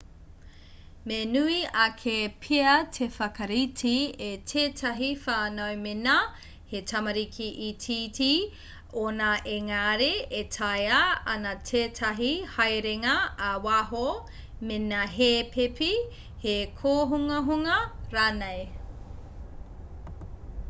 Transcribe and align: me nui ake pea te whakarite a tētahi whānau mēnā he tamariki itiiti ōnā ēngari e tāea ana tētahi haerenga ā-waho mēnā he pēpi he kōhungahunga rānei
me 1.09 1.17
nui 1.31 1.57
ake 1.81 2.13
pea 2.45 2.71
te 2.95 3.07
whakarite 3.17 3.91
a 4.27 4.29
tētahi 4.51 5.09
whānau 5.25 5.75
mēnā 5.81 6.15
he 6.71 6.81
tamariki 6.93 7.49
itiiti 7.67 8.29
ōnā 9.03 9.29
ēngari 9.57 10.09
e 10.41 10.41
tāea 10.57 11.03
ana 11.35 11.53
tētahi 11.73 12.33
haerenga 12.57 13.15
ā-waho 13.53 14.03
mēnā 14.73 15.05
he 15.19 15.31
pēpi 15.57 15.93
he 16.49 16.57
kōhungahunga 16.83 17.79
rānei 18.19 18.67